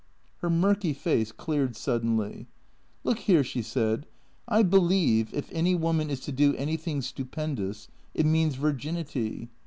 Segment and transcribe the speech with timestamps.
[0.41, 2.47] "Her murky face cleared suddenly."
[3.03, 4.07] Look here," she said."
[4.57, 9.51] I believe, if any woman is to do anytliing stupendous, it means virginity.